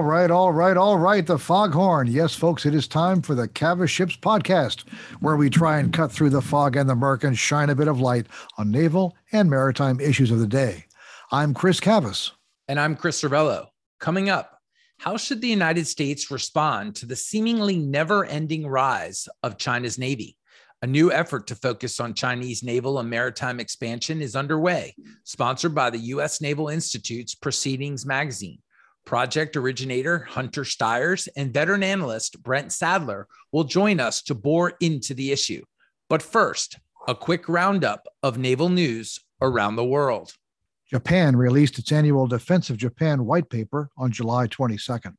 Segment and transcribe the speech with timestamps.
[0.00, 1.26] All right, all right, all right.
[1.26, 2.06] The foghorn.
[2.06, 4.88] Yes, folks, it is time for the Cavas Ships podcast,
[5.20, 7.88] where we try and cut through the fog and the murk and shine a bit
[7.88, 8.26] of light
[8.56, 10.86] on naval and maritime issues of the day.
[11.32, 12.32] I'm Chris Cavas.
[12.66, 13.66] And I'm Chris Servello.
[14.00, 14.58] Coming up,
[14.98, 20.36] how should the United States respond to the seemingly never ending rise of China's Navy?
[20.82, 25.90] A new effort to focus on Chinese naval and maritime expansion is underway, sponsored by
[25.90, 26.40] the U.S.
[26.40, 28.60] Naval Institute's Proceedings magazine.
[29.04, 35.12] Project originator Hunter Stires and veteran analyst Brent Sadler will join us to bore into
[35.12, 35.62] the issue.
[36.08, 40.32] But first, a quick roundup of naval news around the world.
[40.88, 45.14] Japan released its annual Defense of Japan white paper on July 22nd.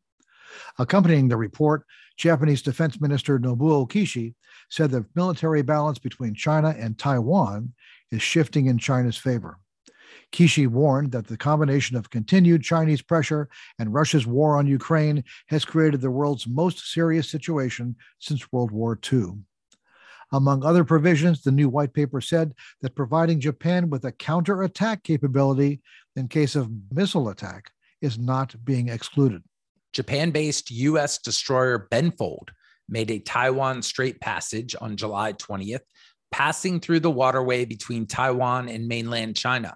[0.80, 1.85] Accompanying the report,
[2.18, 4.35] Japanese Defense Minister Nobuo Kishi
[4.71, 7.73] said the military balance between China and Taiwan
[8.09, 9.59] is shifting in China's favor.
[10.31, 15.65] Kishi warned that the combination of continued Chinese pressure and Russia's war on Ukraine has
[15.65, 19.34] created the world's most serious situation since World War II.
[20.31, 25.81] Among other provisions, the new white paper said that providing Japan with a counterattack capability
[26.15, 29.43] in case of missile attack is not being excluded.
[29.91, 31.18] Japan based U.S.
[31.18, 32.51] destroyer Benfold
[32.91, 35.81] made a Taiwan Strait passage on July 20th,
[36.29, 39.75] passing through the waterway between Taiwan and mainland China.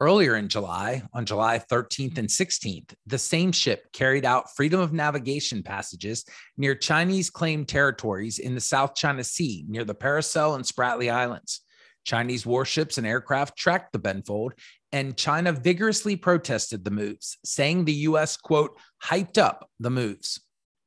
[0.00, 4.94] Earlier in July, on July 13th and 16th, the same ship carried out freedom of
[4.94, 6.24] navigation passages
[6.56, 11.60] near Chinese claimed territories in the South China Sea near the Paracel and Spratly Islands.
[12.04, 14.52] Chinese warships and aircraft tracked the Benfold,
[14.90, 20.40] and China vigorously protested the moves, saying the U.S., quote, hyped up the moves.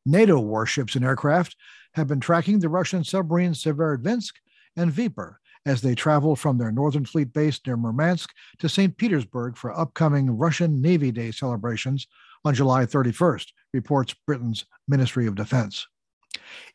[0.06, 1.56] NATO warships and aircraft
[1.94, 4.34] have been tracking the Russian submarines Severodvinsk
[4.76, 8.98] and Dnieper as they travel from their Northern Fleet base near Murmansk to St.
[8.98, 12.08] Petersburg for upcoming Russian Navy Day celebrations
[12.44, 15.88] on July 31st, reports Britain's Ministry of Defense.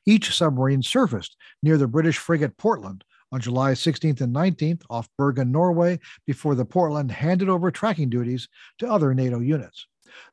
[0.06, 5.52] Each submarine surfaced near the British frigate Portland on July 16th and 19th off Bergen,
[5.52, 9.86] Norway, before the Portland handed over tracking duties to other NATO units.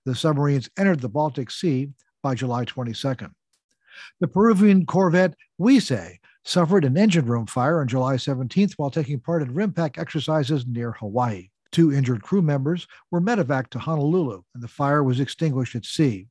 [0.05, 1.89] The submarines entered the Baltic Sea
[2.25, 3.29] by July 22nd.
[4.19, 9.43] The Peruvian corvette Guise suffered an engine room fire on July 17th while taking part
[9.43, 11.49] in RIMPAC exercises near Hawaii.
[11.71, 16.25] Two injured crew members were medevaced to Honolulu, and the fire was extinguished at sea.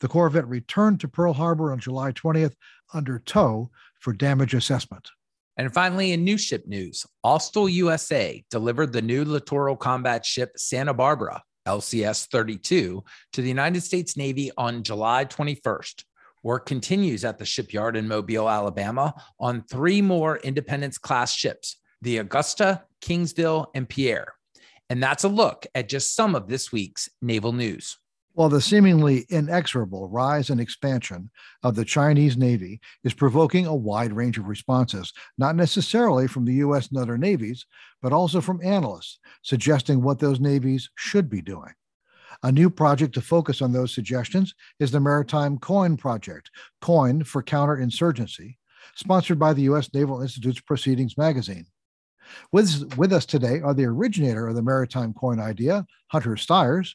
[0.00, 2.52] The corvette returned to Pearl Harbor on July 20th
[2.92, 3.70] under tow
[4.00, 5.08] for damage assessment.
[5.56, 10.92] And finally, in new ship news, Austal USA delivered the new littoral combat ship Santa
[10.92, 16.04] Barbara, LCS 32, to the United States Navy on July 21st.
[16.42, 22.18] Work continues at the shipyard in Mobile, Alabama, on three more Independence class ships the
[22.18, 24.34] Augusta, Kingsville, and Pierre.
[24.88, 27.98] And that's a look at just some of this week's naval news.
[28.38, 31.28] While the seemingly inexorable rise and expansion
[31.64, 36.54] of the Chinese Navy is provoking a wide range of responses, not necessarily from the
[36.54, 36.86] U.S.
[36.86, 37.66] and other navies,
[38.00, 41.72] but also from analysts suggesting what those navies should be doing.
[42.44, 46.48] A new project to focus on those suggestions is the Maritime Coin Project,
[46.80, 48.54] Coin for Counterinsurgency,
[48.94, 49.92] sponsored by the U.S.
[49.92, 51.66] Naval Institute's Proceedings magazine.
[52.52, 56.94] With, with us today are the originator of the maritime coin idea, Hunter Stires,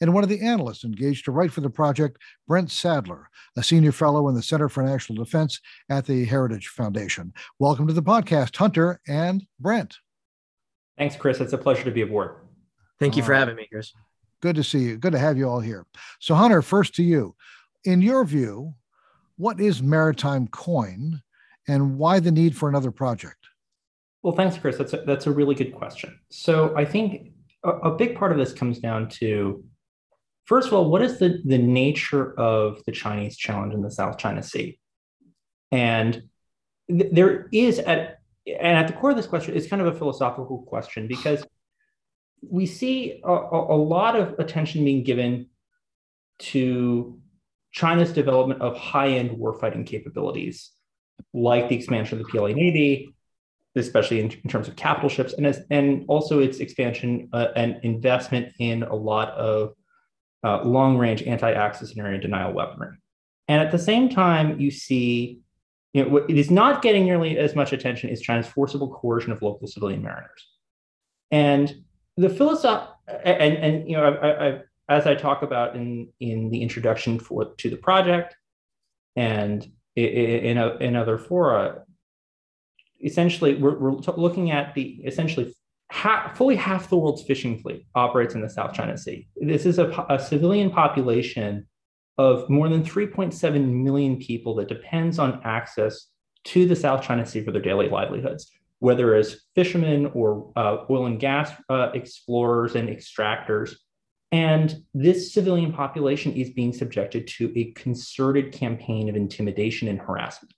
[0.00, 3.92] and one of the analysts engaged to write for the project, Brent Sadler, a senior
[3.92, 7.32] fellow in the Center for National Defense at the Heritage Foundation.
[7.58, 9.96] Welcome to the podcast, Hunter and Brent.
[10.98, 11.40] Thanks, Chris.
[11.40, 12.36] It's a pleasure to be aboard.
[13.00, 13.92] Thank you for having me, Chris.
[14.40, 14.96] Good to see you.
[14.96, 15.86] Good to have you all here.
[16.20, 17.34] So, Hunter, first to you.
[17.84, 18.74] In your view,
[19.36, 21.22] what is maritime coin
[21.66, 23.38] and why the need for another project?
[24.22, 24.78] Well, thanks, Chris.
[24.78, 26.18] That's a, that's a really good question.
[26.30, 27.32] So, I think
[27.64, 29.64] a, a big part of this comes down to
[30.44, 34.18] first of all, what is the, the nature of the Chinese challenge in the South
[34.18, 34.78] China Sea?
[35.70, 36.22] And
[36.88, 39.98] th- there is at and at the core of this question is kind of a
[39.98, 41.46] philosophical question because
[42.42, 45.46] we see a, a, lot of attention being given
[46.38, 47.18] to
[47.72, 50.70] China's development of high-end warfighting capabilities,
[51.32, 53.14] like the expansion of the PLA Navy,
[53.76, 57.80] especially in, in terms of capital ships, and as, and also its expansion uh, and
[57.82, 59.74] investment in a lot of
[60.44, 62.96] uh, long-range anti-access and area denial weaponry.
[63.48, 65.40] And at the same time, you see,
[65.92, 69.32] you know, what it is not getting nearly as much attention is China's forcible coercion
[69.32, 70.48] of local civilian mariners.
[71.30, 71.84] And
[72.16, 72.90] the philosophy
[73.24, 77.54] and and you know I, I, as I talk about in in the introduction for
[77.56, 78.36] to the project
[79.16, 79.66] and
[79.96, 81.82] in in, in other fora,
[83.02, 85.54] essentially we're, we're looking at the essentially
[85.92, 89.28] fully half the world's fishing fleet operates in the South China Sea.
[89.36, 91.66] This is a, a civilian population
[92.18, 96.08] of more than 3.7 million people that depends on access
[96.44, 101.06] to the South China Sea for their daily livelihoods, whether as fishermen or uh, oil
[101.06, 103.74] and gas uh, explorers and extractors.
[104.30, 110.54] And this civilian population is being subjected to a concerted campaign of intimidation and harassment.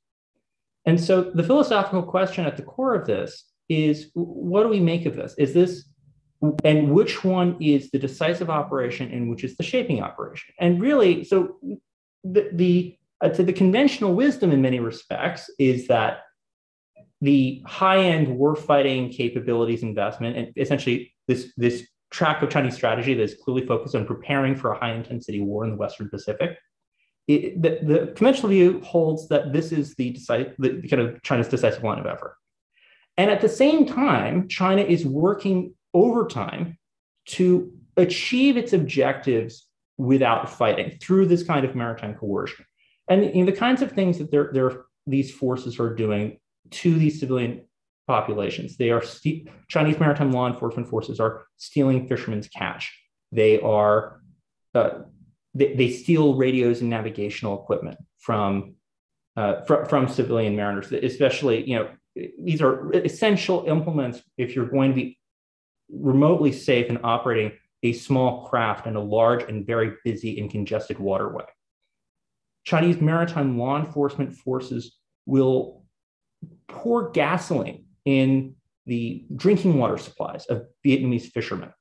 [0.86, 5.06] And so the philosophical question at the core of this is what do we make
[5.06, 5.34] of this?
[5.38, 5.84] Is this
[6.64, 10.54] and which one is the decisive operation and which is the shaping operation?
[10.60, 11.56] And really, so
[12.24, 12.98] the, the
[13.34, 16.20] to the conventional wisdom in many respects is that
[17.22, 23.36] the high-end warfighting capabilities investment and essentially this this track of Chinese strategy that is
[23.42, 26.58] clearly focused on preparing for a high-intensity war in the Western Pacific
[27.28, 31.48] it, the, the, conventional view holds that this is the, decisive, the kind of China's
[31.48, 32.36] decisive line of effort.
[33.16, 36.78] And at the same time, China is working overtime
[37.26, 39.66] to achieve its objectives
[39.96, 42.64] without fighting through this kind of maritime coercion.
[43.08, 46.38] And you know, the kinds of things that they're, they're, these forces are doing
[46.70, 47.64] to these civilian
[48.06, 48.76] populations.
[48.76, 52.92] They are st- Chinese maritime law enforcement forces are stealing fishermen's catch.
[53.32, 54.20] They are
[54.74, 54.90] uh,
[55.54, 58.74] they, they steal radios and navigational equipment from
[59.36, 61.88] uh, fr- from civilian mariners, especially you know
[62.38, 65.18] these are essential implements if you're going to be
[65.90, 67.52] remotely safe in operating
[67.82, 71.44] a small craft in a large and very busy and congested waterway.
[72.64, 75.84] Chinese maritime law enforcement forces will
[76.68, 78.54] pour gasoline in
[78.86, 81.72] the drinking water supplies of Vietnamese fishermen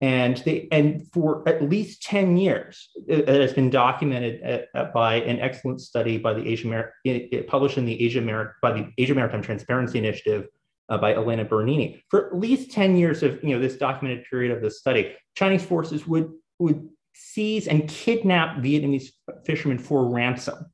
[0.00, 4.94] and they and for at least 10 years uh, it, has been documented at, at,
[4.94, 8.72] by an excellent study by the asia Mar- it, published in the asia Mar- by
[8.72, 10.48] the asia maritime transparency initiative
[10.88, 12.02] uh, by elena bernini.
[12.08, 15.64] For at least 10 years of you know this documented period of the study chinese
[15.64, 19.10] forces would would seize and kidnap vietnamese
[19.44, 20.66] fishermen for ransom.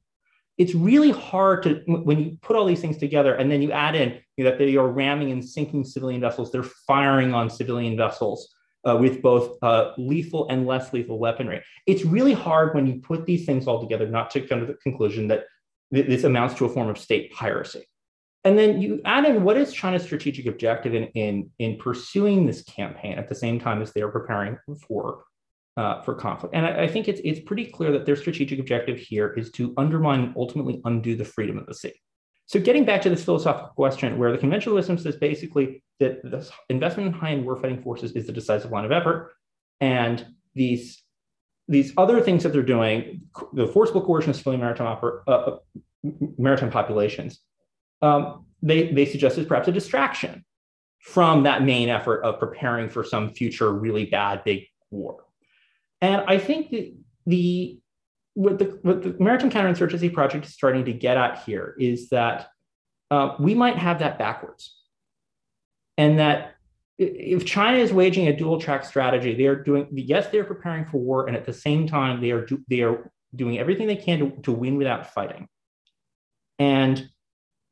[0.58, 3.94] It's really hard to when you put all these things together and then you add
[3.94, 7.96] in you know, that they are ramming and sinking civilian vessels they're firing on civilian
[7.96, 11.62] vessels uh, with both uh, lethal and less lethal weaponry.
[11.86, 14.74] It's really hard when you put these things all together not to come to the
[14.74, 15.44] conclusion that
[15.92, 17.84] th- this amounts to a form of state piracy.
[18.44, 22.62] And then you add in what is China's strategic objective in, in, in pursuing this
[22.62, 24.56] campaign at the same time as they are preparing
[24.86, 25.24] for,
[25.76, 26.54] uh, for conflict.
[26.54, 29.74] And I, I think it's, it's pretty clear that their strategic objective here is to
[29.76, 31.94] undermine and ultimately undo the freedom of the sea.
[32.46, 36.48] So getting back to this philosophical question, where the conventional wisdom says basically that the
[36.68, 39.32] investment in high-end warfighting forces is the decisive line of effort,
[39.80, 41.02] and these
[41.68, 43.22] these other things that they're doing,
[43.52, 44.96] the forcible coercion of civilian maritime,
[45.26, 45.56] uh,
[46.38, 47.40] maritime populations,
[48.02, 50.44] um, they, they suggest is perhaps a distraction
[51.00, 54.62] from that main effort of preparing for some future really bad big
[54.92, 55.24] war.
[56.00, 56.94] And I think that
[57.26, 57.80] the
[58.36, 62.48] what the, what the Maritime Counterinsurgency Project is starting to get at here is that
[63.10, 64.76] uh, we might have that backwards.
[65.96, 66.56] And that
[66.98, 70.98] if China is waging a dual track strategy, they are doing, yes, they're preparing for
[70.98, 71.26] war.
[71.26, 74.42] And at the same time, they are, do, they are doing everything they can to,
[74.42, 75.48] to win without fighting.
[76.58, 77.08] And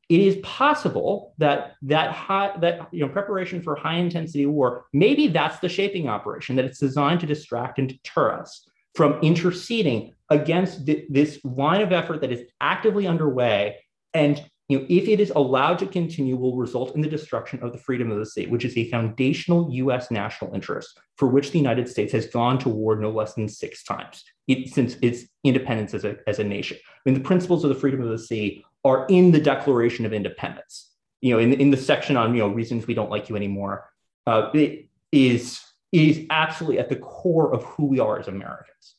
[0.09, 5.27] it is possible that that high, that you know preparation for high intensity war maybe
[5.27, 10.85] that's the shaping operation that it's designed to distract and deter us from interceding against
[10.85, 13.77] th- this line of effort that is actively underway
[14.13, 17.71] and you know, if it is allowed to continue, will result in the destruction of
[17.71, 20.09] the freedom of the state, which is a foundational U.S.
[20.09, 23.83] national interest for which the United States has gone to war no less than six
[23.83, 26.77] times it, since its independence as a, as a nation.
[26.83, 30.13] I mean, the principles of the freedom of the sea are in the Declaration of
[30.13, 30.91] Independence.
[31.21, 33.87] You know, in, in the section on you know reasons we don't like you anymore,
[34.25, 35.61] uh, it is
[35.91, 38.95] is absolutely at the core of who we are as Americans.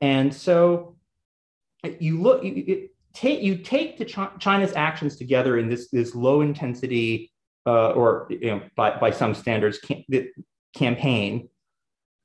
[0.00, 0.96] And so
[1.98, 6.40] you look, you, take, you take the Ch- China's actions together in this, this low
[6.40, 7.32] intensity
[7.66, 10.04] uh, or you know, by, by some standards cam-
[10.74, 11.48] campaign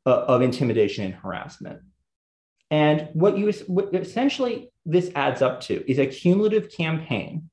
[0.05, 1.79] uh, of intimidation and harassment.
[2.71, 7.49] And what you what essentially this adds up to is a cumulative campaign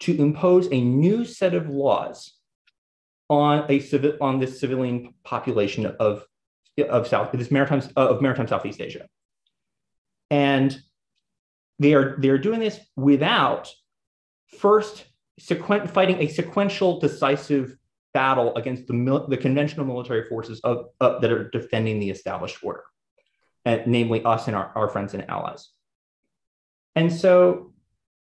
[0.00, 2.34] to impose a new set of laws
[3.28, 6.24] on a civil on this civilian population of
[6.88, 9.06] of South this maritime of maritime Southeast Asia
[10.30, 10.80] and
[11.78, 13.72] they are they're doing this without
[14.58, 15.04] first
[15.40, 17.76] sequen- fighting a sequential decisive
[18.14, 22.84] battle against the, mil- the conventional military forces of, that are defending the established order,
[23.64, 25.68] and namely us and our, our friends and allies.
[26.96, 27.72] And so,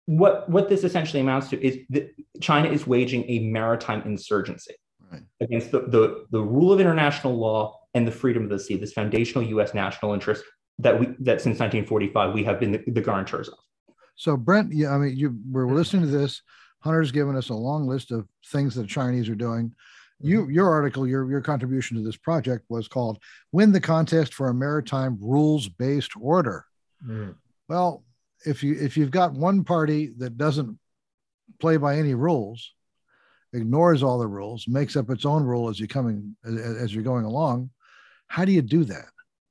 [0.08, 4.76] what what this essentially amounts to is that China is waging a maritime insurgency.
[5.12, 5.22] Right.
[5.42, 8.94] against the, the, the rule of international law and the freedom of the sea, this
[8.94, 9.74] foundational U.S.
[9.74, 10.44] national interest
[10.80, 13.56] that we that since 1945 we have been the, the guarantors of.
[14.16, 16.42] So Brent, yeah, I mean, you we're listening to this.
[16.80, 19.74] Hunter's given us a long list of things that the Chinese are doing.
[20.22, 20.52] You, mm-hmm.
[20.52, 23.20] your article, your your contribution to this project was called
[23.52, 26.66] "Win the Contest for a Maritime Rules-Based Order."
[27.06, 27.36] Mm.
[27.68, 28.04] Well,
[28.46, 30.78] if you if you've got one party that doesn't
[31.60, 32.74] play by any rules,
[33.56, 37.04] ignores all the rules, makes up its own rule as you're coming as, as you're
[37.04, 37.70] going along,
[38.28, 39.06] how do you do that?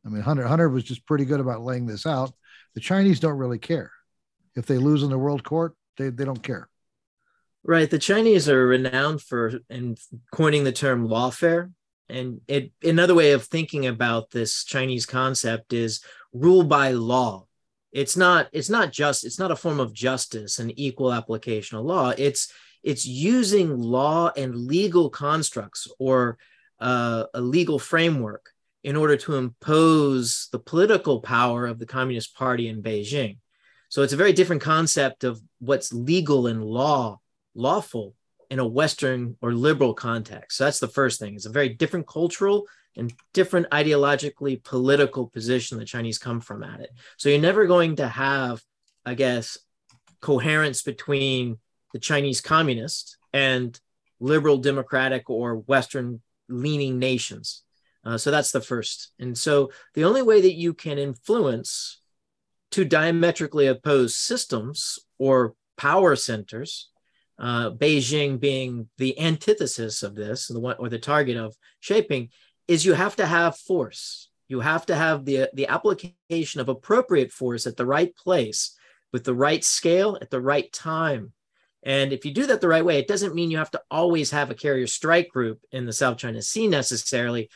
[0.04, 2.32] I mean, Hunter Hunter was just pretty good about laying this out.
[2.74, 3.90] The Chinese don't really care.
[4.54, 6.68] If they lose in the world court, they, they don't care.
[7.62, 7.90] Right.
[7.90, 9.96] The Chinese are renowned for in
[10.32, 11.72] coining the term lawfare.
[12.10, 17.46] And it another way of thinking about this Chinese concept is rule by law.
[17.92, 21.84] It's not it's not just it's not a form of justice and equal application of
[21.86, 22.12] law.
[22.18, 22.52] It's
[22.84, 26.38] it's using law and legal constructs or
[26.78, 28.50] uh, a legal framework
[28.84, 33.38] in order to impose the political power of the Communist Party in Beijing.
[33.88, 37.20] So it's a very different concept of what's legal and law,
[37.54, 38.14] lawful
[38.50, 40.58] in a Western or liberal context.
[40.58, 41.34] So that's the first thing.
[41.34, 46.80] It's a very different cultural and different ideologically political position the Chinese come from at
[46.80, 46.90] it.
[47.16, 48.62] So you're never going to have,
[49.06, 49.56] I guess,
[50.20, 51.58] coherence between
[51.94, 53.80] the Chinese communist and
[54.20, 57.62] liberal democratic or Western leaning nations.
[58.04, 59.12] Uh, so that's the first.
[59.18, 62.02] And so the only way that you can influence
[62.70, 66.90] two diametrically opposed systems or power centers,
[67.38, 72.30] uh, Beijing being the antithesis of this, the one or the target of shaping,
[72.66, 74.28] is you have to have force.
[74.48, 78.76] You have to have the the application of appropriate force at the right place,
[79.12, 81.32] with the right scale at the right time.
[81.84, 84.30] And if you do that the right way, it doesn't mean you have to always
[84.30, 87.50] have a carrier strike group in the South China Sea necessarily,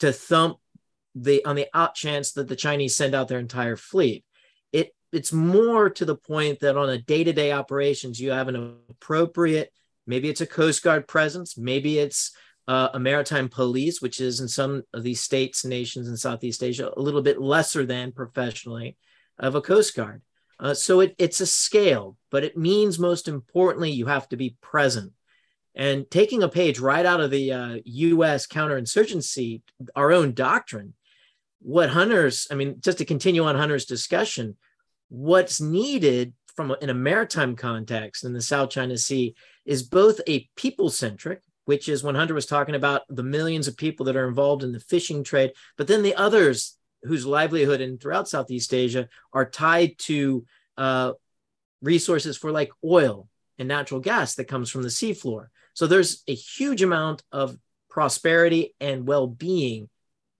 [0.00, 0.58] to thump
[1.14, 4.24] the on the out chance that the Chinese send out their entire fleet.
[4.72, 9.72] It it's more to the point that on a day-to-day operations, you have an appropriate,
[10.06, 12.32] maybe it's a Coast Guard presence, maybe it's
[12.68, 16.92] uh, a maritime police, which is in some of these states, nations in Southeast Asia,
[16.96, 18.96] a little bit lesser than professionally
[19.38, 20.22] of a Coast Guard.
[20.60, 24.56] Uh, so it, it's a scale, but it means most importantly, you have to be
[24.60, 25.12] present.
[25.74, 29.62] And taking a page right out of the uh, US counterinsurgency,
[29.96, 30.94] our own doctrine,
[31.62, 34.56] what Hunter's, I mean, just to continue on Hunter's discussion,
[35.08, 40.20] what's needed from a, in a maritime context in the South China Sea is both
[40.28, 44.16] a people centric, which is when Hunter was talking about the millions of people that
[44.16, 48.74] are involved in the fishing trade, but then the others whose livelihood and throughout Southeast
[48.74, 50.44] Asia are tied to
[50.76, 51.12] uh,
[51.82, 53.28] resources for like oil
[53.58, 55.48] and natural gas that comes from the seafloor.
[55.74, 57.56] So there's a huge amount of
[57.88, 59.88] prosperity and well-being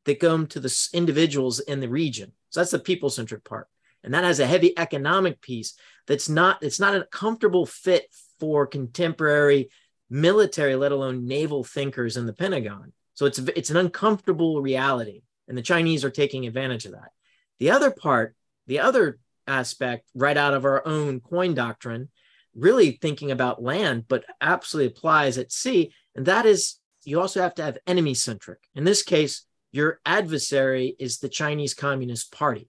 [0.05, 2.33] that come to the individuals in the region.
[2.51, 3.69] So that's the people-centric part.
[4.03, 5.75] And that has a heavy economic piece
[6.07, 8.07] that's not it's not a comfortable fit
[8.39, 9.71] for contemporary
[10.09, 12.93] military, let alone naval thinkers in the Pentagon.
[13.15, 17.11] So it's it's an uncomfortable reality, and the Chinese are taking advantage of that.
[17.59, 18.37] The other part,
[18.69, 22.09] the other aspect, right out of our own coin doctrine,
[22.55, 25.93] really thinking about land, but absolutely applies at sea.
[26.15, 28.61] And that is, you also have to have enemy centric.
[28.77, 32.69] In this case, your adversary is the Chinese Communist Party.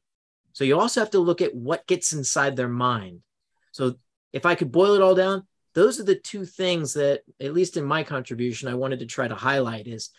[0.54, 3.20] So you also have to look at what gets inside their mind.
[3.74, 3.96] So
[4.34, 5.46] if I could boil it all down,
[5.76, 9.28] those are the two things that, at least in my contribution, I wanted to try
[9.28, 10.10] to highlight is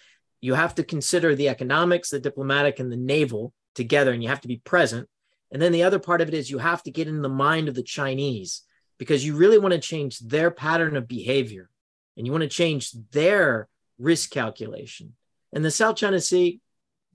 [0.42, 4.42] you have to consider the economics, the diplomatic, and the naval together, and you have
[4.42, 5.08] to be present.
[5.50, 7.68] And then the other part of it is you have to get in the mind
[7.68, 8.62] of the Chinese
[8.98, 11.70] because you really want to change their pattern of behavior
[12.16, 13.68] and you want to change their
[13.98, 15.14] risk calculation.
[15.52, 16.60] And the South China Sea,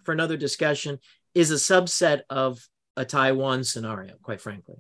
[0.04, 1.00] for another discussion,
[1.36, 4.78] is a subset of a Taiwan scenario, quite frankly.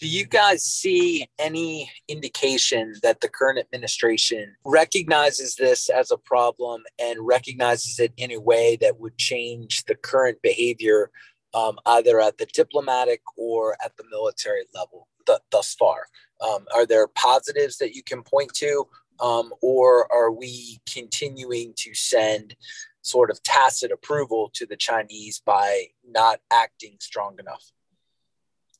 [0.00, 6.84] Do you guys see any indication that the current administration recognizes this as a problem
[6.98, 11.10] and recognizes it in a way that would change the current behavior,
[11.52, 16.06] um, either at the diplomatic or at the military level th- thus far?
[16.40, 18.88] Um, are there positives that you can point to,
[19.20, 22.56] um, or are we continuing to send
[23.02, 27.70] sort of tacit approval to the Chinese by not acting strong enough?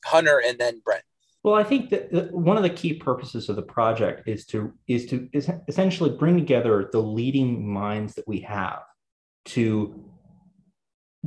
[0.06, 1.04] Hunter and then Brent.
[1.42, 5.06] Well, I think that one of the key purposes of the project is to is
[5.06, 8.82] to is essentially bring together the leading minds that we have
[9.46, 10.04] to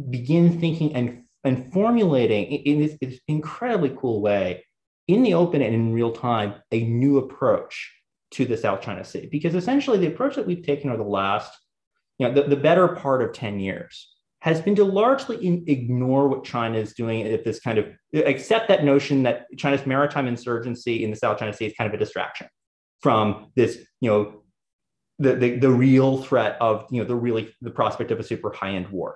[0.09, 4.63] begin thinking and and formulating in this, this incredibly cool way
[5.07, 7.91] in the open and in real time a new approach
[8.31, 9.27] to the South China Sea.
[9.31, 11.51] Because essentially, the approach that we've taken over the last,
[12.17, 14.12] you know, the, the better part of 10 years
[14.43, 18.67] has been to largely in, ignore what China is doing at this kind of accept
[18.67, 21.97] that notion that China's maritime insurgency in the South China Sea is kind of a
[21.97, 22.47] distraction
[23.01, 24.41] from this, you know,
[25.17, 28.51] the, the, the real threat of, you know, the really the prospect of a super
[28.51, 29.15] high-end war.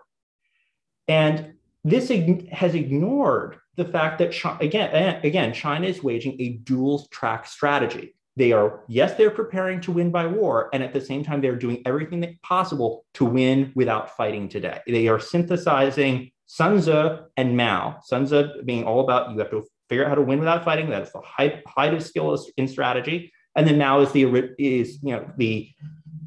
[1.09, 2.07] And this
[2.53, 8.15] has ignored the fact that China, again, again, China is waging a dual track strategy.
[8.37, 10.69] They are, yes, they're preparing to win by war.
[10.71, 14.79] And at the same time, they're doing everything possible to win without fighting today.
[14.85, 17.99] They are synthesizing Sun Tzu and Mao.
[18.03, 20.87] Sun Tzu being all about you have to figure out how to win without fighting.
[20.87, 23.33] That's the height, height of skill in strategy.
[23.55, 24.25] And then Mao is the
[24.59, 25.71] is you know the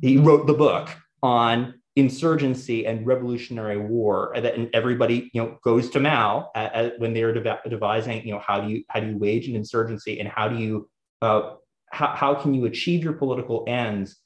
[0.03, 0.89] he wrote the book
[1.23, 7.13] on insurgency and revolutionary war and, everybody you know goes to Mao at, at, when
[7.13, 7.33] they're
[7.69, 10.57] devising you know how do you how do you wage an insurgency and how do
[10.57, 10.89] you
[11.23, 11.55] uh,
[11.91, 14.17] how, how can you achieve your political ends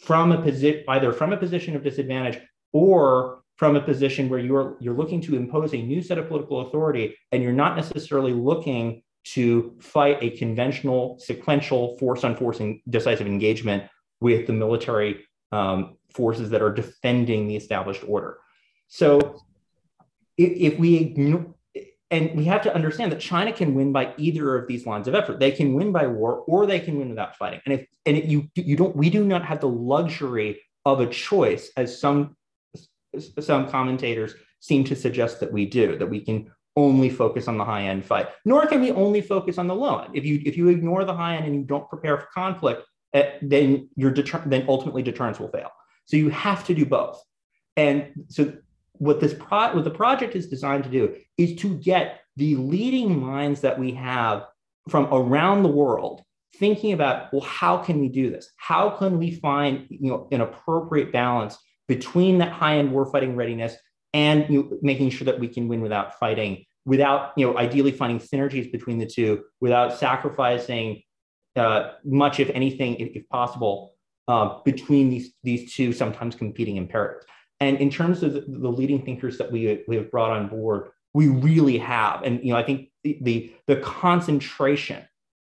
[0.00, 2.40] from a position either from a position of disadvantage
[2.72, 6.62] or from a position where you're you're looking to impose a new set of political
[6.62, 12.80] authority and you're not necessarily looking to fight a conventional sequential force on force and
[12.88, 13.84] decisive engagement
[14.20, 18.38] with the military um, forces that are defending the established order.
[18.88, 19.36] So
[20.36, 21.54] if, if we ignore
[22.12, 25.14] and we have to understand that China can win by either of these lines of
[25.14, 25.40] effort.
[25.40, 27.60] They can win by war, or they can win without fighting.
[27.64, 31.06] And if and if you you don't, we do not have the luxury of a
[31.06, 32.36] choice, as some
[33.40, 35.96] some commentators seem to suggest that we do.
[35.96, 39.56] That we can only focus on the high end fight, nor can we only focus
[39.56, 40.14] on the low end.
[40.14, 42.82] If you if you ignore the high end and you don't prepare for conflict,
[43.14, 45.70] uh, then your deter- then ultimately deterrence will fail.
[46.04, 47.22] So you have to do both.
[47.78, 48.52] And so
[49.02, 53.20] what this pro- what the project is designed to do is to get the leading
[53.20, 54.46] minds that we have
[54.88, 56.22] from around the world
[56.54, 58.48] thinking about well how can we do this?
[58.56, 63.74] How can we find you know an appropriate balance between that high end warfighting readiness
[64.14, 67.90] and you know, making sure that we can win without fighting without you know ideally
[67.90, 71.02] finding synergies between the two without sacrificing
[71.56, 73.96] uh, much if anything if, if possible
[74.28, 77.26] uh, between these these two sometimes competing imperatives
[77.62, 81.28] and in terms of the, leading thinkers that we, we have brought on board, we
[81.28, 82.22] really have.
[82.22, 85.04] And you know, I think the, the, the concentration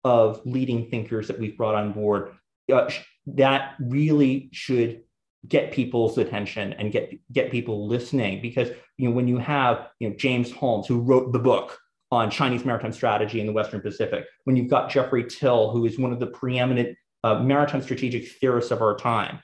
[0.04, 2.32] of leading thinkers that we've brought on board
[2.72, 2.90] uh,
[3.26, 5.02] that really should
[5.48, 10.08] get people's attention and get get people listening because you know when you have you
[10.08, 11.78] know James Holmes who wrote the book
[12.10, 15.98] on Chinese maritime strategy in the Western Pacific, when you've got Geoffrey Till who is
[15.98, 19.40] one of the preeminent uh, maritime strategic theorists of our time,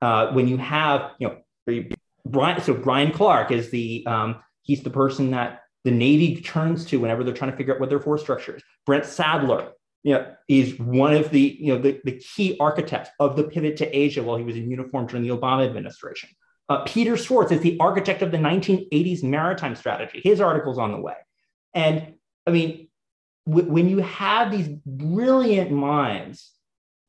[0.00, 1.36] uh, when you have you know
[2.24, 7.00] Brian, so Brian Clark is the um, he's the person that the Navy turns to
[7.00, 8.62] whenever they're trying to figure out what their force structure is.
[8.86, 9.72] Brent Sadler,
[10.04, 13.76] you know, is one of the you know the, the key architects of the pivot
[13.78, 16.30] to Asia while he was in uniform during the Obama administration.
[16.68, 20.20] Uh, Peter Swartz is the architect of the 1980s maritime strategy.
[20.22, 21.16] His article's on the way,
[21.74, 22.14] and
[22.46, 22.88] I mean,
[23.46, 26.52] w- when you have these brilliant minds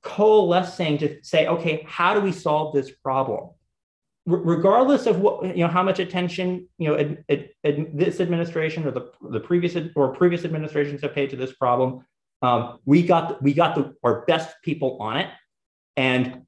[0.03, 3.51] coalescing to say, okay, how do we solve this problem?
[4.25, 8.87] Regardless of what you know how much attention you know ad, ad, ad, this administration
[8.87, 12.05] or the, the previous or previous administrations have paid to this problem
[12.43, 15.29] um, we got we got the, our best people on it.
[15.95, 16.43] And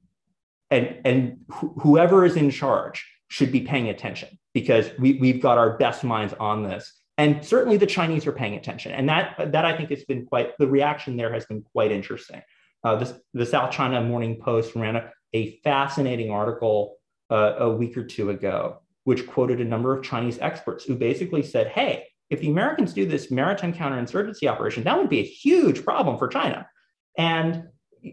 [0.70, 5.58] and and wh- whoever is in charge should be paying attention because we, we've got
[5.58, 6.92] our best minds on this.
[7.18, 8.92] And certainly the chinese are paying attention.
[8.92, 12.42] And that that i think has been quite the reaction there has been quite interesting.
[12.84, 16.95] Uh, this, the south china morning post ran a, a fascinating article
[17.30, 21.42] uh, a week or two ago, which quoted a number of Chinese experts who basically
[21.42, 25.84] said, hey, if the Americans do this maritime counterinsurgency operation, that would be a huge
[25.84, 26.68] problem for China.
[27.16, 27.68] And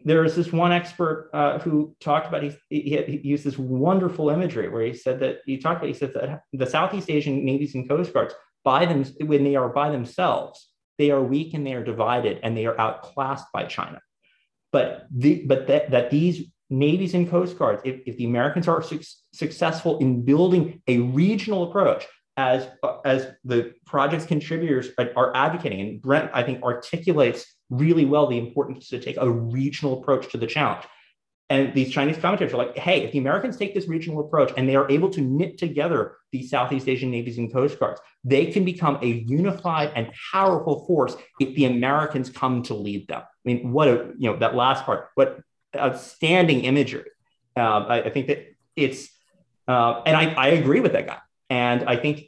[0.06, 4.30] there was this one expert uh, who talked about, he, he, he, used this wonderful
[4.30, 7.76] imagery where he said that, he talked about, he said that the Southeast Asian navies
[7.76, 11.74] and coast guards, by them, when they are by themselves, they are weak and they
[11.74, 14.00] are divided and they are outclassed by China.
[14.72, 18.82] But, the, but that, that these navies and coast guards, if, if the Americans are
[18.82, 19.00] su-
[19.34, 22.06] successful in building a regional approach,
[22.36, 28.28] as uh, as the project's contributors are, advocating, and Brent, I think, articulates really well
[28.28, 30.86] the importance to take a regional approach to the challenge.
[31.50, 34.68] And these Chinese commentators are like, hey, if the Americans take this regional approach and
[34.68, 38.66] they are able to knit together these Southeast Asian navies and coast guards, they can
[38.66, 43.22] become a unified and powerful force if the Americans come to lead them.
[43.22, 45.42] I mean, what a, you know, that last part, what
[45.76, 47.10] outstanding imagery.
[47.56, 49.10] Um, I, I, think that it's,
[49.68, 51.20] uh, and I, I agree with that guy.
[51.50, 52.26] And I think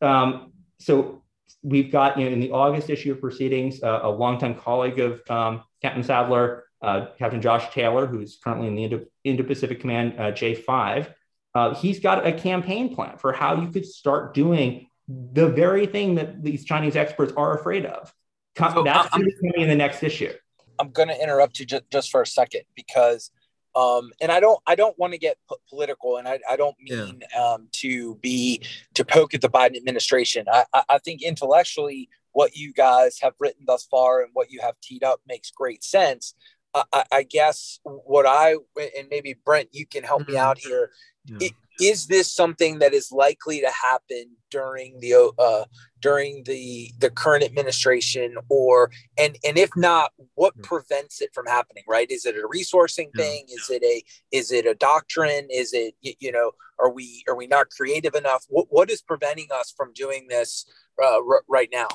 [0.00, 1.20] um, so.
[1.66, 5.22] We've got you know in the August issue of Proceedings, uh, a longtime colleague of
[5.30, 10.32] um, Captain Sadler, uh, Captain Josh Taylor, who's currently in the Indo- Indo-Pacific Command uh,
[10.32, 11.08] J5,
[11.54, 16.16] uh, he's got a campaign plan for how you could start doing the very thing
[16.16, 18.12] that these Chinese experts are afraid of.
[18.58, 20.32] So That's coming in the next issue.
[20.78, 23.30] I'm going to interrupt you just, just for a second because,
[23.76, 26.76] um, and I don't, I don't want to get p- political, and I, I don't
[26.80, 27.42] mean yeah.
[27.42, 28.62] um, to be
[28.94, 30.46] to poke at the Biden administration.
[30.50, 34.74] I, I think intellectually, what you guys have written thus far and what you have
[34.80, 36.34] teed up makes great sense.
[36.74, 40.32] I, I guess what I and maybe Brent, you can help mm-hmm.
[40.32, 40.90] me out here.
[41.26, 41.48] Yeah.
[41.80, 45.64] Is this something that is likely to happen during the uh,
[46.00, 50.60] during the the current administration or and and if not what hmm.
[50.62, 52.08] prevents it from happening right?
[52.10, 53.46] Is it a resourcing thing?
[53.48, 55.48] Is it a is it a doctrine?
[55.50, 58.44] Is it you know are we are we not creative enough?
[58.48, 60.66] What, what is preventing us from doing this
[61.02, 61.88] uh, r- right now?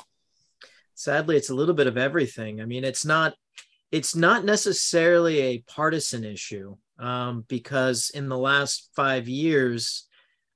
[0.94, 2.60] Sadly it's a little bit of everything.
[2.60, 3.34] I mean it's not
[3.90, 10.06] it's not necessarily a partisan issue um, because in the last five years,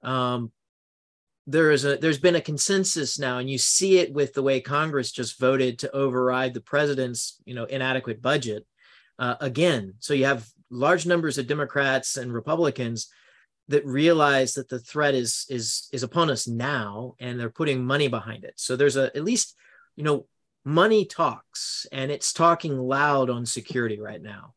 [0.03, 0.53] um,
[1.47, 4.61] there is a there's been a consensus now, and you see it with the way
[4.61, 8.67] Congress just voted to override the president's you know inadequate budget
[9.19, 9.95] uh, again.
[9.99, 13.09] So you have large numbers of Democrats and Republicans
[13.69, 18.09] that realize that the threat is is is upon us now, and they're putting money
[18.09, 18.55] behind it.
[18.57, 19.55] So there's a at least
[19.97, 20.27] you know
[20.65, 24.55] money talks, and it's talking loud on security right now.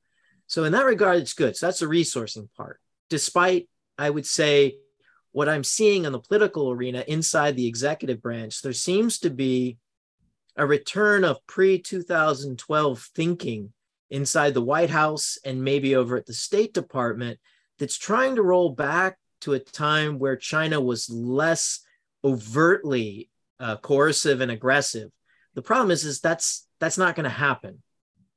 [0.47, 1.55] So in that regard, it's good.
[1.55, 2.79] So that's the resourcing part.
[3.09, 4.77] Despite, I would say,
[5.31, 9.77] what I'm seeing in the political arena inside the executive branch, there seems to be
[10.55, 13.73] a return of pre 2012 thinking
[14.09, 17.39] inside the White House and maybe over at the State Department
[17.77, 21.81] that's trying to roll back to a time where China was less
[22.23, 23.29] overtly
[23.59, 25.11] uh, coercive and aggressive.
[25.53, 27.81] The problem is, is that's that's not going to happen,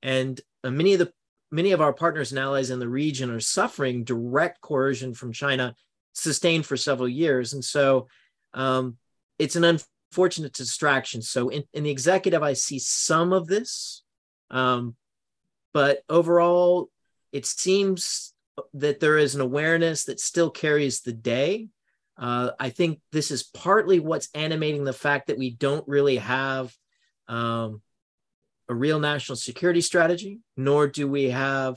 [0.03, 1.13] and uh, many of the
[1.51, 5.75] many of our partners and allies in the region are suffering direct coercion from China,
[6.13, 7.53] sustained for several years.
[7.53, 8.09] And so
[8.55, 8.97] um,
[9.39, 11.23] it's an unfortunate distraction.
[11.23, 14.03] So in, in, the executive, I see some of this.
[14.51, 14.97] Um,
[15.73, 16.91] but overall,
[17.33, 18.33] it seems
[18.75, 21.69] that there is an awareness that still carries the day.
[22.19, 26.75] Uh, I think this is partly what's animating the fact that we don't really have
[27.29, 27.81] um,
[28.71, 31.77] a real national security strategy, nor do we have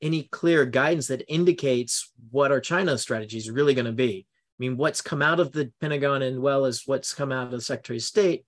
[0.00, 4.26] any clear guidance that indicates what our China strategy is really going to be.
[4.26, 7.50] I mean, what's come out of the Pentagon and well as what's come out of
[7.50, 8.46] the Secretary of State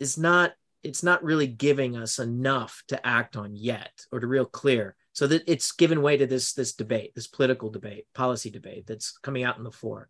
[0.00, 4.44] is not it's not really giving us enough to act on yet or to real
[4.46, 4.96] clear.
[5.12, 9.18] So that it's given way to this this debate, this political debate, policy debate that's
[9.18, 10.08] coming out in the fore.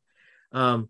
[0.52, 0.88] Um,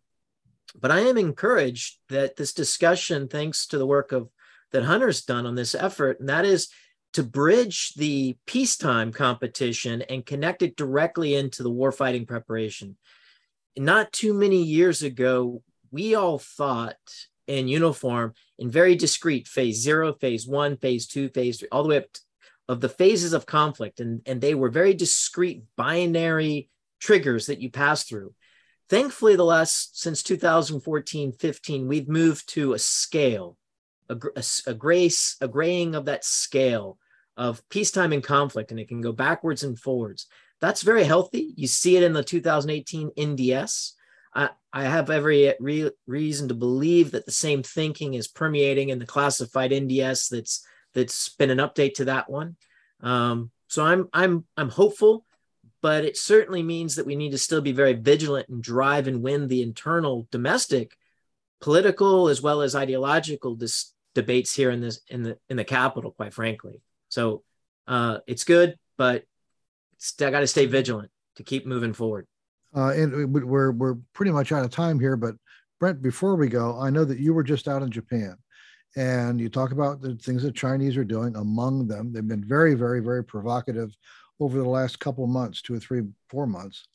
[0.78, 4.28] but I am encouraged that this discussion, thanks to the work of
[4.72, 6.68] that Hunter's done on this effort, and that is
[7.14, 12.96] to bridge the peacetime competition and connect it directly into the warfighting preparation.
[13.76, 16.96] Not too many years ago, we all thought
[17.46, 21.88] in uniform in very discrete phase zero, phase one, phase two, phase three, all the
[21.88, 22.20] way up to,
[22.68, 24.00] of the phases of conflict.
[24.00, 26.68] And, and they were very discrete binary
[27.00, 28.34] triggers that you pass through.
[28.90, 33.57] Thankfully, the last since 2014 15, we've moved to a scale
[34.08, 36.98] a, a, a grace, a graying of that scale
[37.36, 40.26] of peacetime and conflict, and it can go backwards and forwards.
[40.60, 41.52] That's very healthy.
[41.56, 43.92] You see it in the 2018 NDS.
[44.34, 48.98] I, I have every re- reason to believe that the same thinking is permeating in
[48.98, 50.30] the classified NDS.
[50.30, 52.56] That's that's been an update to that one.
[53.00, 55.24] Um, so I'm I'm I'm hopeful,
[55.80, 59.22] but it certainly means that we need to still be very vigilant and drive and
[59.22, 60.96] win the internal domestic
[61.60, 66.10] political as well as ideological dis- debates here in this in the in the capital,
[66.10, 66.82] quite frankly.
[67.08, 67.42] So
[67.86, 69.24] uh, it's good, but
[70.20, 72.26] I got to stay vigilant to keep moving forward.
[72.74, 75.34] Uh, and we're we're pretty much out of time here, but
[75.80, 78.36] Brent, before we go, I know that you were just out in Japan,
[78.96, 81.36] and you talk about the things that Chinese are doing.
[81.36, 83.90] Among them, they've been very, very, very provocative
[84.40, 86.88] over the last couple months, two or three, four months,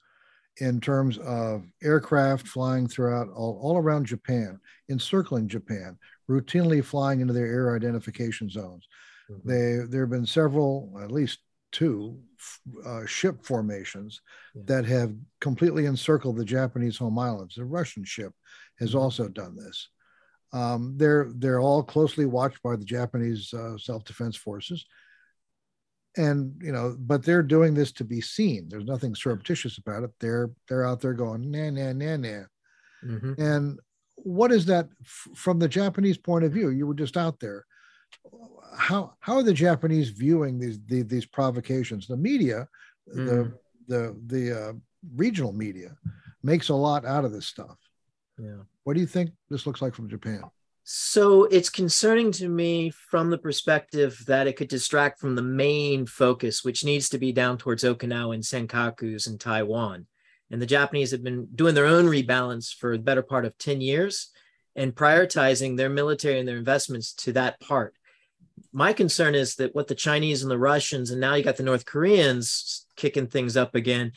[0.57, 4.59] in terms of aircraft flying throughout all, all around Japan,
[4.89, 5.97] encircling Japan,
[6.29, 8.87] routinely flying into their air identification zones.
[9.29, 9.49] Mm-hmm.
[9.49, 11.39] They, there have been several, at least
[11.71, 12.19] two
[12.85, 14.21] uh, ship formations
[14.55, 14.61] yeah.
[14.67, 17.55] that have completely encircled the Japanese home islands.
[17.55, 18.33] The Russian ship
[18.79, 18.99] has mm-hmm.
[18.99, 19.89] also done this.
[20.53, 24.85] Um, they're they're all closely watched by the Japanese uh, self-defense forces,
[26.15, 28.67] and you know, but they're doing this to be seen.
[28.69, 30.11] There's nothing surreptitious about it.
[30.19, 32.43] They're they're out there going nah nah nah nah,
[33.03, 33.41] mm-hmm.
[33.41, 33.79] and
[34.23, 36.69] what is that f- from the Japanese point of view?
[36.69, 37.65] You were just out there.
[38.75, 42.07] how how are the Japanese viewing these these, these provocations?
[42.07, 42.67] The media,
[43.13, 43.25] mm.
[43.25, 43.49] the hmm.
[43.87, 44.73] the the uh,
[45.15, 45.95] regional media,
[46.41, 47.77] makes a lot out of this stuff.
[48.37, 48.63] Yeah.
[48.83, 50.43] What do you think this looks like from Japan?
[50.85, 56.05] So it's concerning to me from the perspective that it could distract from the main
[56.05, 60.07] focus, which needs to be down towards Okinawa and Senkakus and Taiwan.
[60.53, 63.81] And the Japanese have been doing their own rebalance for the better part of 10
[63.81, 64.29] years
[64.75, 67.95] and prioritizing their military and their investments to that part.
[68.71, 71.63] My concern is that what the Chinese and the Russians, and now you got the
[71.63, 74.11] North Koreans kicking things up again,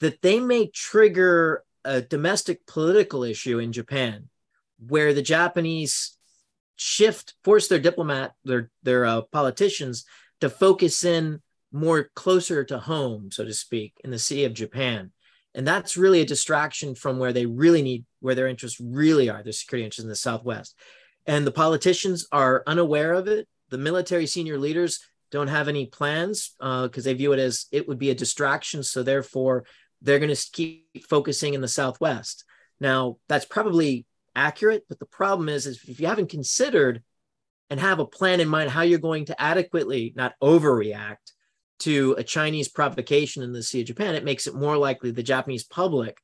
[0.00, 4.28] that they may trigger a domestic political issue in Japan
[4.86, 6.18] where the Japanese
[6.76, 10.04] shift, force their diplomat, their their uh, politicians
[10.42, 11.40] to focus in
[11.72, 15.12] more closer to home, so to speak, in the Sea of Japan.
[15.58, 19.42] And that's really a distraction from where they really need, where their interests really are,
[19.42, 20.78] their security interests in the Southwest.
[21.26, 23.48] And the politicians are unaware of it.
[23.70, 25.00] The military senior leaders
[25.32, 28.84] don't have any plans because uh, they view it as it would be a distraction.
[28.84, 29.64] So therefore,
[30.00, 32.44] they're going to keep focusing in the Southwest.
[32.78, 37.02] Now, that's probably accurate, but the problem is, is if you haven't considered
[37.68, 41.32] and have a plan in mind how you're going to adequately, not overreact
[41.80, 45.22] to a Chinese provocation in the Sea of Japan, it makes it more likely the
[45.22, 46.18] Japanese public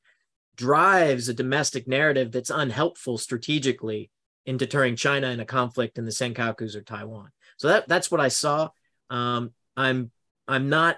[0.55, 4.09] drives a domestic narrative that's unhelpful strategically
[4.45, 7.29] in deterring China in a conflict in the Senkakus or Taiwan.
[7.57, 8.69] So that that's what I saw.
[9.09, 10.11] Um, I'm
[10.47, 10.97] I'm not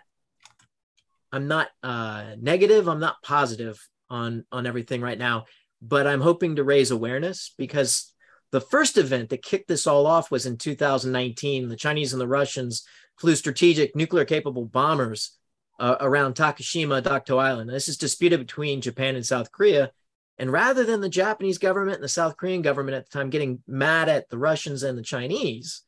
[1.31, 2.87] I'm not uh, negative.
[2.87, 5.45] I'm not positive on on everything right now,
[5.81, 8.13] but I'm hoping to raise awareness because
[8.51, 11.67] the first event that kicked this all off was in 2019.
[11.67, 12.85] The Chinese and the Russians
[13.17, 15.37] flew strategic nuclear capable bombers
[15.79, 17.69] uh, around Takeshima, Dokdo Island.
[17.69, 19.91] This is disputed between Japan and South Korea.
[20.39, 23.61] And rather than the Japanese government and the South Korean government at the time getting
[23.67, 25.81] mad at the Russians and the Chinese,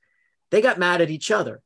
[0.49, 1.61] they got mad at each other.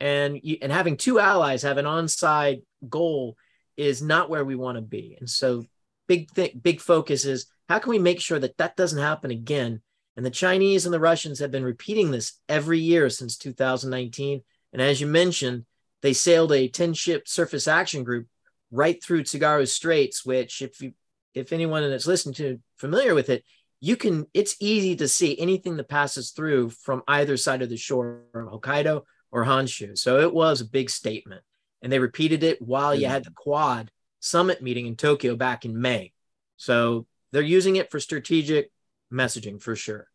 [0.00, 3.36] And, and having two allies have an on-side goal
[3.76, 5.16] is not where we want to be.
[5.18, 5.64] And so
[6.06, 9.80] big thing, big focus is how can we make sure that that doesn't happen again?
[10.16, 14.42] And the Chinese and the Russians have been repeating this every year since 2019.
[14.74, 15.64] And as you mentioned,
[16.02, 18.26] they sailed a 10 ship surface action group
[18.70, 20.92] right through Tsugaru Straits, which if you
[21.32, 23.44] if anyone that's listening to familiar with it,
[23.80, 27.76] you can it's easy to see anything that passes through from either side of the
[27.76, 29.96] shore of Hokkaido or Honshu.
[29.96, 31.42] So it was a big statement.
[31.82, 35.80] And they repeated it while you had the quad summit meeting in Tokyo back in
[35.80, 36.12] May.
[36.56, 38.70] So they're using it for strategic
[39.12, 40.08] messaging for sure.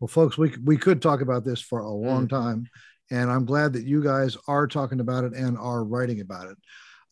[0.00, 2.30] Well, folks, we, we could talk about this for a long mm.
[2.30, 2.68] time.
[3.10, 6.58] And I'm glad that you guys are talking about it and are writing about it.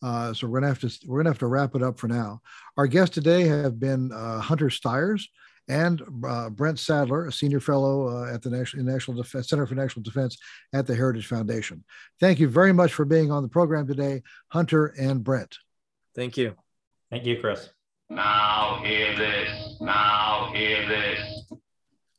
[0.03, 2.41] Uh, so we're gonna have to we're gonna have to wrap it up for now.
[2.77, 5.27] Our guests today have been uh, Hunter Stires
[5.67, 9.75] and uh, Brent Sadler, a senior fellow uh, at the National, National Defense, Center for
[9.75, 10.37] National Defense
[10.73, 11.83] at the Heritage Foundation.
[12.19, 15.57] Thank you very much for being on the program today, Hunter and Brent.
[16.15, 16.55] Thank you.
[17.09, 17.69] Thank you, Chris.
[18.09, 19.77] Now hear this.
[19.81, 21.51] Now hear this.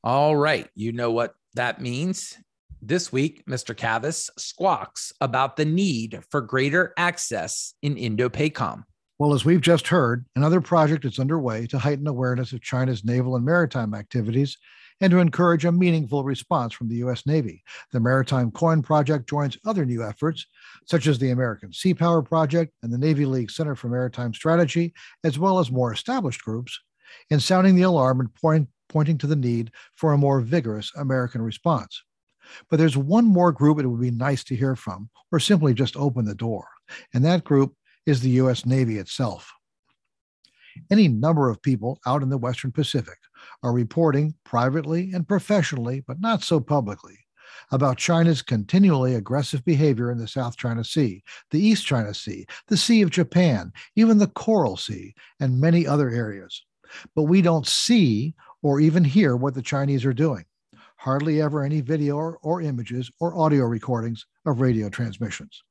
[0.05, 0.69] All right.
[0.75, 2.39] You know what that means.
[2.81, 3.77] This week, Mr.
[3.77, 8.85] Cavas squawks about the need for greater access in Indo-PACOM.
[9.19, 13.35] Well, as we've just heard, another project is underway to heighten awareness of China's naval
[13.35, 14.57] and maritime activities
[15.01, 17.27] and to encourage a meaningful response from the U.S.
[17.27, 17.65] Navy.
[17.93, 20.47] The Maritime Coin Project joins other new efforts,
[20.87, 24.95] such as the American Sea Power Project and the Navy League Center for Maritime Strategy,
[25.25, 26.79] as well as more established groups,
[27.31, 31.43] in sounding the alarm and point, pointing to the need for a more vigorous American
[31.43, 32.03] response.
[32.69, 35.97] But there's one more group it would be nice to hear from, or simply just
[35.97, 36.67] open the door,
[37.13, 37.75] and that group
[38.07, 38.65] is the U.S.
[38.65, 39.53] Navy itself.
[40.91, 43.19] Any number of people out in the Western Pacific
[43.63, 47.19] are reporting privately and professionally, but not so publicly,
[47.71, 52.77] about China's continually aggressive behavior in the South China Sea, the East China Sea, the
[52.77, 56.65] Sea of Japan, even the Coral Sea, and many other areas.
[57.15, 60.45] But we don't see or even hear what the Chinese are doing.
[60.99, 65.63] Hardly ever any video or, or images or audio recordings of radio transmissions.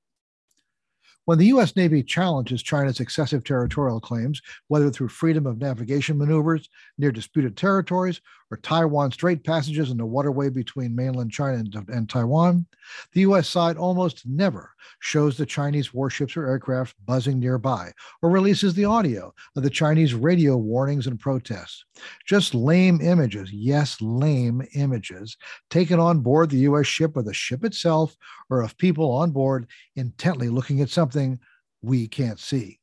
[1.25, 1.75] When the U.S.
[1.75, 8.21] Navy challenges China's excessive territorial claims, whether through freedom of navigation maneuvers near disputed territories
[8.49, 12.65] or Taiwan Strait passages in the waterway between mainland China and, and, Taiwan,
[13.13, 13.49] the U.S.
[13.49, 19.33] side almost never shows the Chinese warships or aircraft buzzing nearby or releases the audio
[19.55, 21.83] of the Chinese radio warnings and protests.
[22.25, 25.35] Just lame images, yes, lame images,
[25.69, 26.87] taken on board the U.S.
[26.87, 28.15] ship or the ship itself
[28.49, 31.39] or of people on board intently looking at something
[31.81, 32.79] we can't see.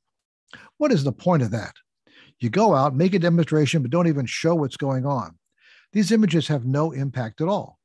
[0.77, 1.75] What is the point of that?
[2.41, 5.39] You go out, make a demonstration, but don't even show what's going on.
[5.95, 7.79] These images have no impact at all.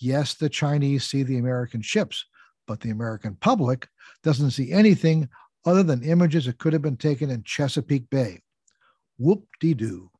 [0.00, 2.24] Yes, the Chinese see the American ships,
[2.66, 3.88] but the American public
[4.22, 5.28] doesn't see anything
[5.66, 8.40] other than images that could have been taken in Chesapeake Bay.
[9.18, 10.10] Whoop de doo.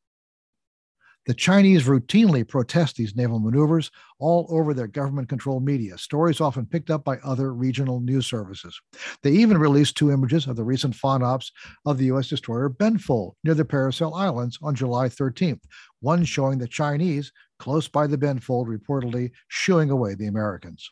[1.26, 6.66] The Chinese routinely protest these naval maneuvers all over their government controlled media, stories often
[6.66, 8.78] picked up by other regional news services.
[9.22, 11.50] They even released two images of the recent FONOPS
[11.86, 12.28] of the U.S.
[12.28, 15.62] destroyer Benfold near the Paracel Islands on July 13th,
[16.00, 20.90] one showing the Chinese close by the Benfold reportedly shooing away the Americans.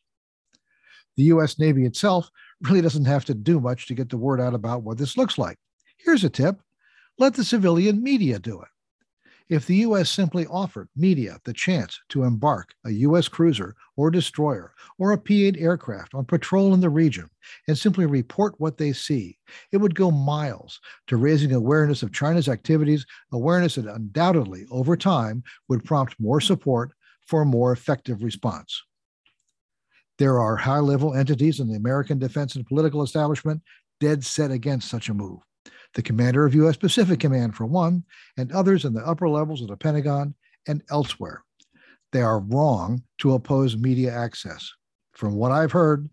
[1.18, 1.58] The U.S.
[1.58, 2.30] Navy itself
[2.62, 5.36] really doesn't have to do much to get the word out about what this looks
[5.36, 5.58] like.
[5.98, 6.60] Here's a tip
[7.18, 8.68] let the civilian media do it.
[9.52, 10.08] If the U.S.
[10.08, 13.28] simply offered media the chance to embark a U.S.
[13.28, 17.28] cruiser or destroyer or a P 8 aircraft on patrol in the region
[17.68, 19.36] and simply report what they see,
[19.70, 25.42] it would go miles to raising awareness of China's activities, awareness that undoubtedly, over time,
[25.68, 26.92] would prompt more support
[27.26, 28.82] for a more effective response.
[30.16, 33.60] There are high level entities in the American defense and political establishment
[34.00, 35.40] dead set against such a move
[35.94, 36.76] the commander of U.S.
[36.76, 38.04] Pacific Command, for one,
[38.36, 40.34] and others in the upper levels of the Pentagon
[40.66, 41.42] and elsewhere.
[42.12, 44.70] They are wrong to oppose media access.
[45.12, 46.08] From what I've heard,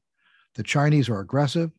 [0.55, 1.71] the Chinese are aggressive,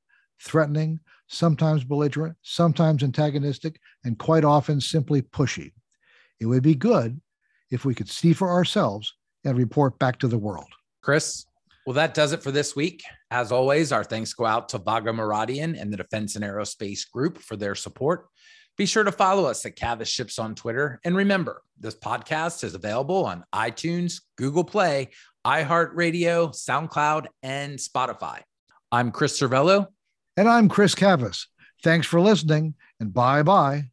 [0.42, 5.72] threatening, sometimes belligerent, sometimes antagonistic, and quite often simply pushy.
[6.40, 7.20] It would be good
[7.70, 10.68] if we could see for ourselves and report back to the world.
[11.02, 11.44] Chris,
[11.86, 13.02] well, that does it for this week.
[13.30, 17.38] As always, our thanks go out to Vago Muradian and the Defense and Aerospace Group
[17.38, 18.26] for their support.
[18.76, 21.00] Be sure to follow us at Cavas Ships on Twitter.
[21.04, 25.10] And remember, this podcast is available on iTunes, Google Play,
[25.46, 28.40] iHeartRadio, SoundCloud, and Spotify.
[28.92, 29.88] I'm Chris Servello.
[30.36, 31.46] And I'm Chris Cavas.
[31.82, 33.90] Thanks for listening, and bye bye.